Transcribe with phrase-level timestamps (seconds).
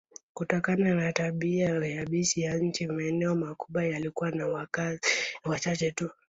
[0.33, 4.99] Kutokana na tabia yabisi ya nchi, maeneo makubwa yalikuwa na wakazi
[5.45, 6.09] wachache tu.